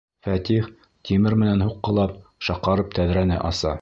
[0.27, 0.69] Фәтих
[1.09, 2.17] тимер менән һуҡҡылап,
[2.49, 3.69] шаҡарып тәҙрәне аса.